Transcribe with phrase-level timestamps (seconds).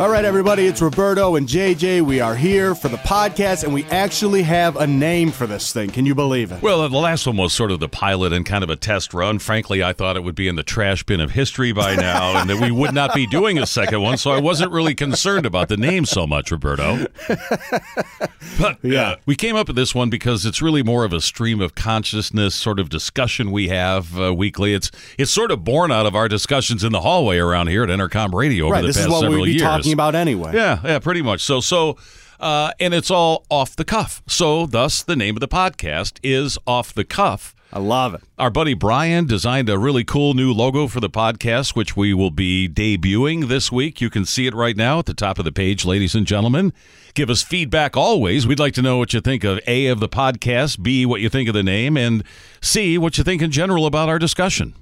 [0.00, 2.00] All right, everybody, it's Roberto and JJ.
[2.00, 5.90] We are here for the podcast, and we actually have a name for this thing.
[5.90, 6.62] Can you believe it?
[6.62, 9.38] Well, the last one was sort of the pilot and kind of a test run.
[9.38, 12.48] Frankly, I thought it would be in the trash bin of history by now and
[12.48, 15.68] that we would not be doing a second one, so I wasn't really concerned about
[15.68, 17.04] the name so much, Roberto.
[18.58, 21.20] But yeah, uh, we came up with this one because it's really more of a
[21.20, 24.74] stream of consciousness sort of discussion we have uh, weekly.
[24.74, 27.90] It's it's sort of born out of our discussions in the hallway around here at
[27.90, 29.62] Intercom Radio over right, the this past is what several years.
[29.90, 30.52] Talking about anyway.
[30.54, 31.42] Yeah, yeah, pretty much.
[31.42, 31.96] So, so,
[32.38, 34.22] uh, and it's all off the cuff.
[34.26, 37.54] So, thus, the name of the podcast is Off the Cuff.
[37.72, 38.22] I love it.
[38.36, 42.32] Our buddy Brian designed a really cool new logo for the podcast, which we will
[42.32, 44.00] be debuting this week.
[44.00, 46.72] You can see it right now at the top of the page, ladies and gentlemen.
[47.14, 48.44] Give us feedback always.
[48.44, 51.28] We'd like to know what you think of A, of the podcast, B, what you
[51.28, 52.24] think of the name, and
[52.60, 54.74] C, what you think in general about our discussion.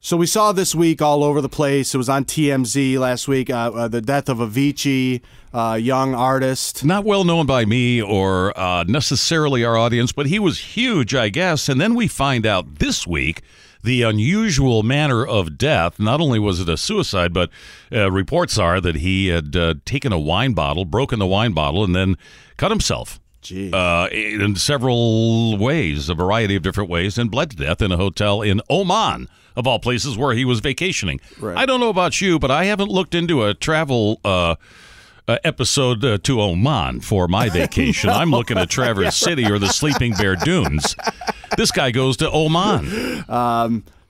[0.00, 1.94] So we saw this week all over the place.
[1.94, 3.50] It was on TMZ last week.
[3.50, 5.20] Uh, uh, the death of Avicii,
[5.52, 6.84] uh, young artist.
[6.84, 11.28] Not well known by me or uh, necessarily our audience, but he was huge, I
[11.28, 11.68] guess.
[11.68, 13.42] And then we find out this week
[13.82, 15.98] the unusual manner of death.
[15.98, 17.50] Not only was it a suicide, but
[17.90, 21.82] uh, reports are that he had uh, taken a wine bottle, broken the wine bottle,
[21.82, 22.16] and then
[22.56, 23.18] cut himself.
[23.52, 27.96] Uh, in several ways, a variety of different ways, and bled to death in a
[27.96, 31.20] hotel in Oman, of all places, where he was vacationing.
[31.38, 31.56] Right.
[31.56, 34.56] I don't know about you, but I haven't looked into a travel uh,
[35.28, 38.10] uh, episode uh, to Oman for my vacation.
[38.10, 40.94] I'm looking at Traverse City or the Sleeping Bear Dunes.
[41.56, 43.24] This guy goes to Oman.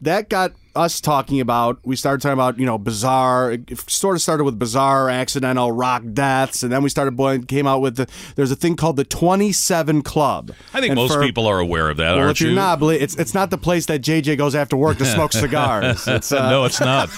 [0.02, 4.22] that got us talking about we started talking about you know bizarre it sort of
[4.22, 8.06] started with bizarre accidental rock deaths and then we started boy came out with the
[8.36, 11.88] there's a thing called the 27 club I think And most for- people are aware
[11.90, 12.56] of that, well, aren't if you're you?
[12.56, 16.06] not belie- it's it's not the place that JJ goes after work to smoke cigars
[16.06, 17.08] it's uh, no, it's not.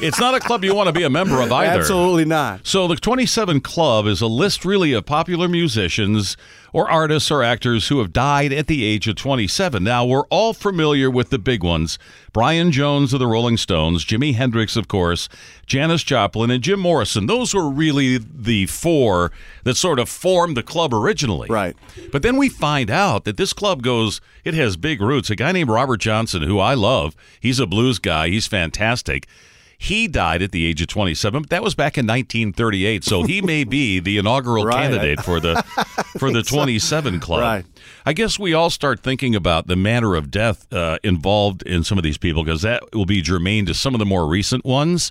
[0.00, 1.80] it's not a club you want to be a member of either.
[1.80, 6.36] absolutely not So the 27 Club is a list really of popular musicians
[6.72, 9.84] or artists or actors who have died at the age of 27.
[9.84, 11.98] Now, we're all familiar with the big ones.
[12.32, 15.28] Brian Jones of the Rolling Stones, Jimi Hendrix, of course,
[15.66, 17.26] Janis Joplin, and Jim Morrison.
[17.26, 19.32] Those were really the four
[19.64, 21.48] that sort of formed the club originally.
[21.50, 21.76] Right.
[22.10, 25.28] But then we find out that this club goes, it has big roots.
[25.28, 29.26] A guy named Robert Johnson, who I love, he's a blues guy, he's fantastic.
[29.82, 31.42] He died at the age of 27.
[31.42, 34.82] But that was back in 1938, so he may be the inaugural Right.
[34.82, 35.56] candidate for the
[36.20, 37.40] for the 27 club.
[37.40, 37.64] Right.
[38.06, 41.98] I guess we all start thinking about the manner of death uh, involved in some
[41.98, 45.10] of these people because that will be germane to some of the more recent ones.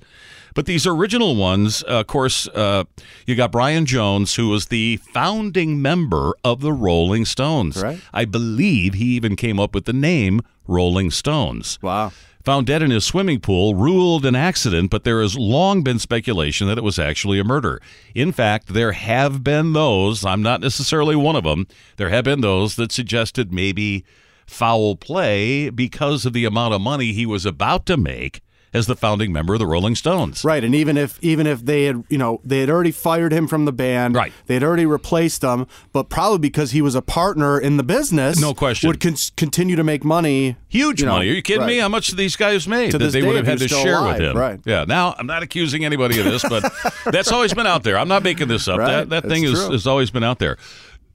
[0.54, 2.86] But these original ones, uh, of course, uh,
[3.26, 7.82] you got Brian Jones, who was the founding member of the Rolling Stones.
[7.84, 8.00] Right.
[8.14, 12.14] I believe he even came up with the name Rolling Stones wow
[12.44, 16.68] found dead in his swimming pool, ruled an accident, but there has long been speculation
[16.68, 17.82] that it was actually a murder.
[18.16, 22.42] In fact, there have been those, I'm not necessarily one of them, there have been
[22.42, 24.04] those that suggested maybe
[24.46, 28.42] foul play because of the amount of money he was about to make
[28.74, 30.44] as the founding member of the Rolling Stones.
[30.46, 33.48] Right, and even if even if they had you know they had already fired him
[33.48, 34.32] from the band, Right.
[34.48, 38.40] They had already replaced him, but probably because he was a partner in the business,
[38.40, 38.88] No question.
[38.88, 40.56] would con- continue to make money.
[40.70, 41.30] Huge you know, money.
[41.30, 41.78] Are you kidding me?
[41.80, 43.84] How much these guys made To that they would have had to he was still
[43.84, 44.38] share alive, with him?
[44.38, 44.60] right.
[44.66, 44.86] Yeah.
[44.88, 46.64] Now, I'm not accusing anybody of this, but
[47.12, 47.98] that's always been out there.
[47.98, 48.80] I'm not making this up.
[48.80, 48.88] Right.
[48.88, 50.58] That, that That's thing is, has always been out there.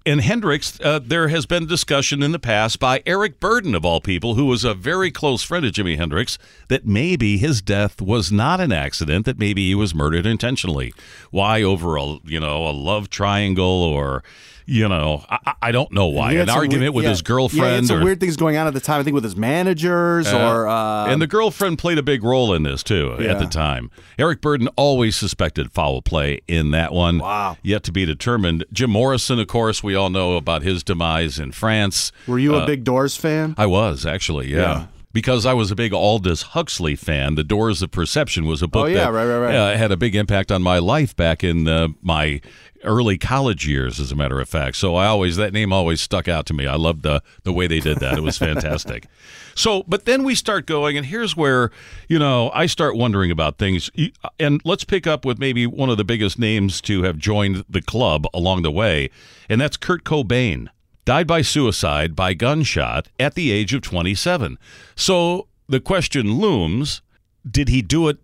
[0.06, 4.00] In Hendrix, uh, there has been discussion in the past by Eric Burdon, of all
[4.00, 8.30] people, who was a very close friend of Jimi Hendrix, that maybe his death was
[8.30, 10.94] not an accident, that maybe he was murdered intentionally.
[11.32, 14.22] Why over a you know a love triangle or
[14.68, 17.10] you know I, I- don't know why an argument weird- with yeah.
[17.10, 19.00] his Yeah, he some or weird things going on at the time.
[19.00, 22.62] I think with his managers or uh, and the girlfriend played a big role in
[22.62, 23.90] this too at the time.
[24.18, 27.18] Eric Burdon always suspected foul play in that one.
[27.18, 27.56] Wow.
[27.62, 28.64] Yet to be determined.
[28.72, 32.12] Jim Morrison, of course, we all know about his demise in France.
[32.26, 33.54] were you a uh, big Doors fan?
[33.58, 34.86] I was actually, yeah.
[35.16, 37.37] Because I was a big Aldous Huxley fan.
[37.37, 39.54] The Doors of Perception was a book Oh, yeah, that right, right, right.
[39.54, 42.42] uh, had a big impact on my life back in uh, my
[42.84, 44.77] early college years, as a matter of fact.
[44.77, 46.66] So I always that name always stuck out to me.
[46.66, 48.18] I loved the the way they did that.
[48.18, 49.07] It was fantastic.
[49.54, 51.71] so, but then we start going, and here's where
[52.10, 53.91] you know I start wondering about things.
[54.39, 57.80] And let's pick up with maybe one of the biggest names to have joined the
[57.80, 59.09] club along the way,
[59.48, 60.69] and that's Kurt Cobain
[61.06, 64.58] died by suicide by gunshot at the age of 27.
[64.94, 67.00] So the question looms
[67.48, 68.18] did he do it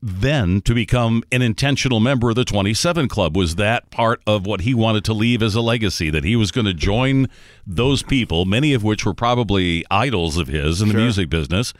[0.00, 3.36] then to become an intentional member of the 27 Club?
[3.36, 6.08] Was that part of what he wanted to leave as a legacy?
[6.08, 7.26] That he was going to join
[7.66, 11.74] those people, many of which were probably idols of his in the music business?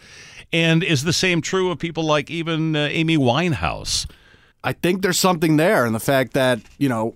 [0.53, 4.11] And is the same true of people like even uh, Amy Winehouse?
[4.65, 7.15] I think there's something there in the fact that you know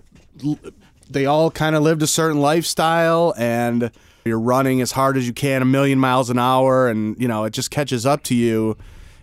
[1.14, 3.90] they all kind of lived a certain lifestyle and
[4.24, 7.44] you're running as hard as you can a million miles an hour and you know
[7.44, 8.76] it just catches up to you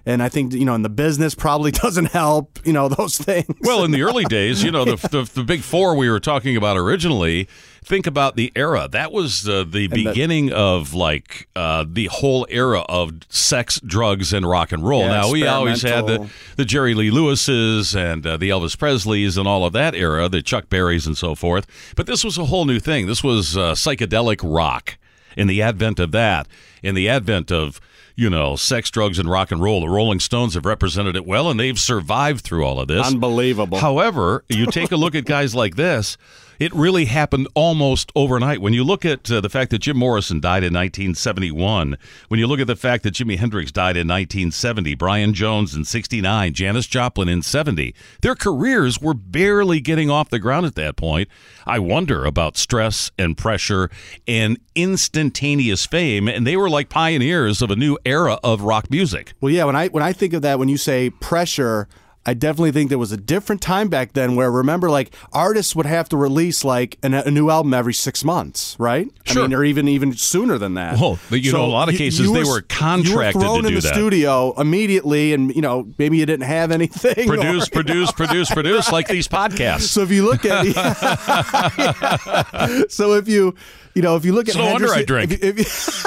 [0.06, 2.60] and I think you know, in the business probably doesn't help.
[2.66, 3.56] You know those things.
[3.62, 6.58] Well, in the early days, you know, the, the, the big four we were talking
[6.58, 7.48] about originally.
[7.84, 8.88] Think about the era.
[8.92, 14.34] That was uh, the beginning the, of like uh, the whole era of sex, drugs,
[14.34, 15.02] and rock and roll.
[15.02, 19.36] Yeah, now we always had the, the Jerry Lee Lewises and uh, the Elvis Presleys
[19.36, 21.66] and all of that era, the Chuck Berrys and so forth.
[21.96, 23.08] But this was a whole new thing.
[23.08, 24.98] This was uh, psychedelic rock.
[25.38, 26.50] In the advent of that,
[26.84, 27.80] in the advent of
[28.16, 29.82] you know, sex, drugs, and rock and roll.
[29.82, 33.08] The Rolling Stones have represented it well, and they've survived through all of this.
[33.08, 33.80] Unbelievable.
[33.80, 36.18] However, you take a look at guys like this,
[36.62, 38.62] it really happened almost overnight.
[38.62, 41.98] When you look at uh, the fact that Jim Morrison died in 1971,
[42.28, 45.86] when you look at the fact that Jimi Hendrix died in 1970, Brian Jones in
[45.86, 50.98] 69, Janis Joplin in 70, their careers were barely getting off the ground at that
[50.98, 51.30] point.
[51.66, 53.90] I wonder about stress and pressure
[54.28, 59.34] and instantaneous fame, and they were like pioneers of a new era of rock music.
[59.42, 61.88] Well, yeah, when I when I think of that, when you say pressure,
[62.24, 65.88] I definitely think there was a different time back then where remember like artists would
[65.88, 69.10] have to release like an, a new album every six months, right?
[69.24, 69.42] Sure.
[69.44, 71.00] I mean, or even even sooner than that.
[71.00, 73.10] Well, but you so know, a lot of cases you, you they were, were contracted
[73.10, 73.96] you were thrown to in do the that.
[73.96, 77.28] studio immediately, and you know maybe you didn't have anything.
[77.28, 79.88] Produce, or, produce, produce, produce, like these podcasts.
[79.88, 80.62] So if you look at,
[82.92, 83.56] so if you
[83.96, 85.32] you know if you look at no wonder I drink.
[85.32, 86.06] If, if,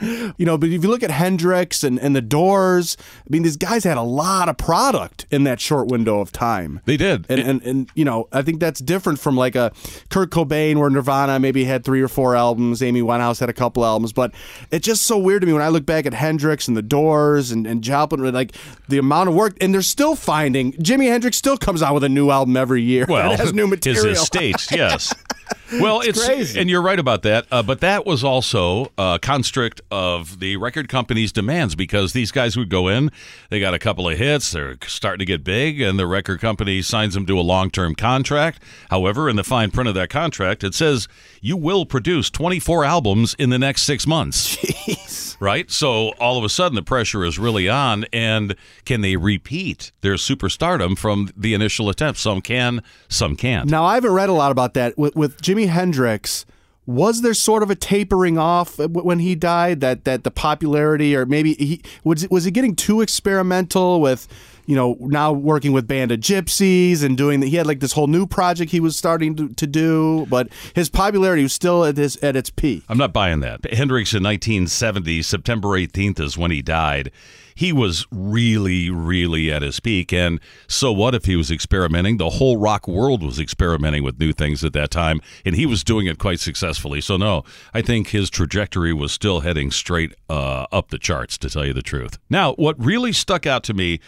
[0.00, 3.56] you know, but if you look at Hendrix and, and the Doors, I mean, these
[3.56, 6.80] guys had a lot of product in that short window of time.
[6.84, 9.72] They did, and and, and you know, I think that's different from like a
[10.08, 13.84] Kurt Cobain, where Nirvana maybe had three or four albums, Amy Winehouse had a couple
[13.84, 14.32] albums, but
[14.70, 17.50] it's just so weird to me when I look back at Hendrix and the Doors
[17.50, 18.54] and and Joplin, like
[18.88, 22.08] the amount of work, and they're still finding Jimi Hendrix still comes out with a
[22.08, 23.06] new album every year.
[23.20, 24.04] Well, has new material.
[24.06, 25.12] His estate, yes.
[25.80, 26.60] Well, it's, it's, crazy.
[26.60, 27.46] and you're right about that.
[27.50, 32.56] Uh, but that was also a constrict of the record company's demands because these guys
[32.56, 33.12] would go in,
[33.50, 36.82] they got a couple of hits, they're starting to get big, and the record company
[36.82, 38.60] signs them to a long term contract.
[38.90, 41.06] However, in the fine print of that contract, it says
[41.40, 44.56] you will produce 24 albums in the next six months.
[44.90, 45.36] Jeez.
[45.40, 45.70] Right?
[45.70, 50.14] So all of a sudden, the pressure is really on, and can they repeat their
[50.14, 52.18] superstardom from the initial attempt?
[52.18, 53.70] Some can, some can't.
[53.70, 56.46] Now, I haven't read a lot about that with, with Jimi Hendrix
[56.86, 61.24] was there sort of a tapering off when he died that that the popularity or
[61.26, 64.26] maybe he was was he getting too experimental with
[64.70, 67.92] you know now working with band of gypsies and doing that he had like this
[67.92, 71.96] whole new project he was starting to, to do but his popularity was still at
[71.96, 76.52] his at its peak i'm not buying that hendrix in 1970 september 18th is when
[76.52, 77.10] he died
[77.52, 80.14] he was really, really at his peak.
[80.14, 82.16] And so what if he was experimenting?
[82.16, 85.84] The whole rock world was experimenting with new things at that time, and he was
[85.84, 87.02] doing it quite successfully.
[87.02, 87.44] So, no,
[87.74, 91.74] I think his trajectory was still heading straight uh, up the charts, to tell you
[91.74, 92.18] the truth.
[92.30, 94.00] Now, what really stuck out to me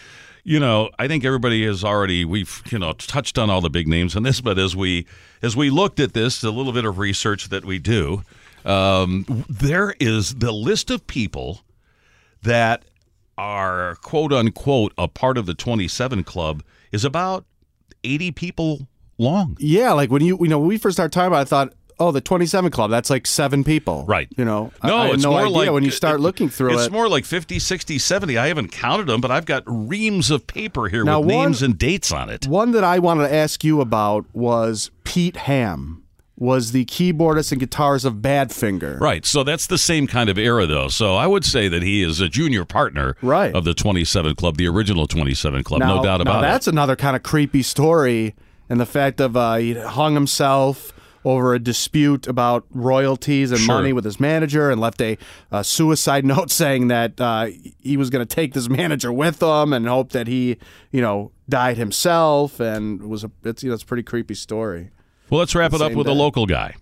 [0.44, 3.86] you know, I think everybody has already we've you know touched on all the big
[3.86, 5.06] names in this, but as we
[5.40, 8.22] as we looked at this, a little bit of research that we do,
[8.64, 11.60] um, there is the list of people
[12.42, 12.84] that
[13.38, 17.44] are quote unquote a part of the 27 club is about
[18.04, 19.56] 80 people long.
[19.60, 21.74] Yeah, like when you you know when we first started talking about, it, I thought.
[22.02, 24.04] Oh, the 27 Club, that's like seven people.
[24.08, 24.28] Right.
[24.36, 26.74] You know, no, I, I it's no more idea like when you start looking through
[26.74, 26.92] it's it.
[26.92, 28.36] more like 50, 60, 70.
[28.38, 31.62] I haven't counted them, but I've got reams of paper here Now, with one- names
[31.62, 32.46] and dates on it.
[32.48, 36.02] One that I wanted to ask you about was Pete Ham,
[36.36, 38.98] was the keyboardist and guitarist of Badfinger.
[38.98, 39.24] Right.
[39.24, 40.88] So that's the same kind of era, though.
[40.88, 43.54] So I would say that he is a junior partner Right.
[43.54, 45.80] of the 27 Club, the original 27 Club.
[45.80, 46.50] Now, no doubt about that's it.
[46.50, 48.34] That's another kind of creepy story,
[48.68, 50.92] and the fact of uh, he hung himself
[51.24, 53.76] over a dispute about royalties and Sure.
[53.76, 55.16] money with his manager, and left a,
[55.50, 57.48] a suicide note saying that uh,
[57.78, 60.56] he was going to take this manager with him, and hope that he,
[60.90, 64.90] you know, died himself, and was a it's you know it's a pretty creepy story.
[65.30, 66.74] Well, let's wrap it up with a local guy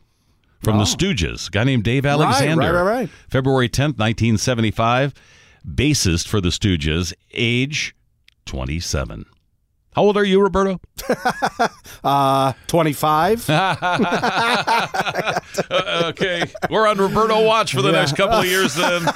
[0.63, 2.57] from the Stooges, a guy named Dave Alexander.
[2.73, 3.09] right, right, right.
[3.29, 5.15] February 10th, 1975,
[5.67, 7.95] bassist for the Stooges, age
[8.47, 9.25] 27.
[10.01, 10.81] How old are you, Roberto?
[12.03, 13.47] Uh, twenty five.
[13.51, 13.67] okay,
[16.71, 19.03] we're on Roberto watch for the next couple of years then.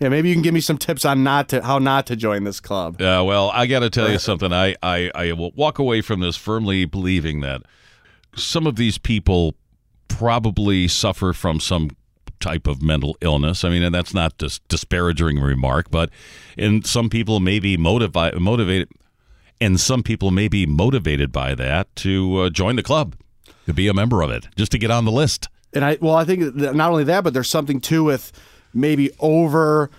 [0.00, 2.42] yeah, maybe you can give me some tips on not to how not to join
[2.42, 3.00] this club.
[3.00, 4.52] Uh, well, I got to tell you something.
[4.52, 7.62] I, I, I will walk away from this firmly believing that
[8.34, 9.54] some of these people
[10.08, 11.90] probably suffer from some
[12.44, 13.64] type of mental illness.
[13.64, 16.10] I mean, and that's not just disparaging remark, but
[16.58, 18.90] and some people may be motivi- motivated,
[19.62, 23.16] and some people may be motivated by that to uh, join the club,
[23.64, 25.48] to be a member of it, just to get on the list.
[25.72, 28.30] And I well, I think not only that, but there's something too with
[28.74, 29.90] maybe over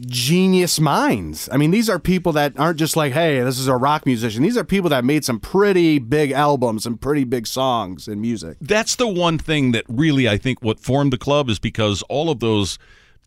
[0.00, 1.48] genius minds.
[1.50, 4.42] I mean, these are people that aren't just like, hey, this is a rock musician.
[4.42, 8.58] These are people that made some pretty big albums and pretty big songs and music.
[8.60, 12.30] That's the one thing that really I think what formed the club is because all
[12.30, 12.78] of those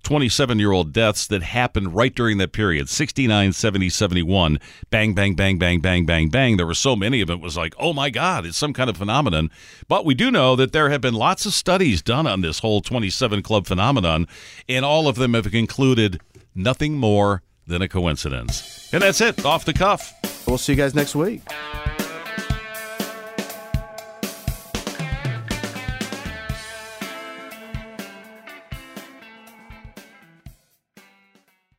[0.04, 4.60] 27 year old deaths that happened right during that period 69 70 71
[4.90, 7.58] bang bang bang bang bang bang bang there were so many of it, it was
[7.58, 9.52] like oh my god it's some kind of phenomenon
[9.88, 12.82] but we do know that there have been lots of studies done on this whole
[12.82, 14.26] 27 club phenomenon
[14.70, 16.22] and all of them have concluded
[16.60, 18.90] nothing more than a coincidence.
[18.94, 19.46] And that's it.
[19.46, 20.14] Off the cuff.
[20.46, 21.42] We'll see you guys next week